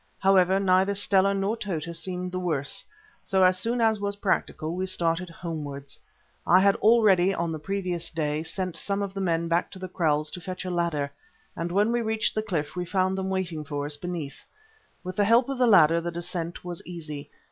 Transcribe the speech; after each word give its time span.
However, 0.17 0.59
neither 0.59 0.95
Stella 0.95 1.31
nor 1.35 1.55
Tota 1.55 1.93
seemed 1.93 2.31
the 2.31 2.39
worse, 2.39 2.83
so 3.23 3.43
as 3.43 3.59
soon 3.59 3.79
as 3.79 3.99
was 3.99 4.15
practical 4.15 4.73
we 4.73 4.87
started 4.87 5.29
homewards. 5.29 5.99
I 6.47 6.59
had 6.59 6.75
already 6.77 7.35
on 7.35 7.51
the 7.51 7.59
previous 7.59 8.09
day 8.09 8.41
sent 8.41 8.75
some 8.75 9.03
of 9.03 9.13
the 9.13 9.21
men 9.21 9.47
back 9.47 9.69
to 9.69 9.77
the 9.77 9.87
kraals 9.87 10.31
to 10.31 10.41
fetch 10.41 10.65
a 10.65 10.71
ladder, 10.71 11.11
and 11.55 11.71
when 11.71 11.91
we 11.91 12.01
reached 12.01 12.33
the 12.33 12.41
cliff 12.41 12.75
we 12.75 12.83
found 12.83 13.15
them 13.15 13.29
waiting 13.29 13.63
for 13.63 13.85
us 13.85 13.95
beneath. 13.95 14.43
With 15.03 15.17
the 15.17 15.23
help 15.25 15.49
of 15.49 15.59
the 15.59 15.67
ladder 15.67 16.01
the 16.01 16.09
descent 16.09 16.65
was 16.65 16.81
easy. 16.83 17.29